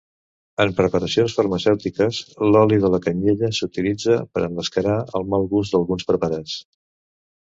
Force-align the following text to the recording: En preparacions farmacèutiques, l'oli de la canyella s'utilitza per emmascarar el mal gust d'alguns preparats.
En 0.63 0.71
preparacions 0.77 1.33
farmacèutiques, 1.39 2.21
l'oli 2.55 2.79
de 2.85 2.89
la 2.93 2.99
canyella 3.03 3.49
s'utilitza 3.57 4.15
per 4.37 4.43
emmascarar 4.47 4.97
el 5.21 5.29
mal 5.35 5.45
gust 5.53 5.77
d'alguns 5.77 6.09
preparats. 6.13 6.57